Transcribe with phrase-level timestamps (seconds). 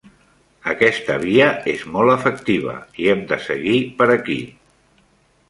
[0.71, 4.41] Aquesta via és molt efectiva i hem de seguir per aquí.